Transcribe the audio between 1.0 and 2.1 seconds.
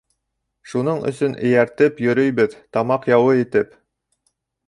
өсөн эйәртеп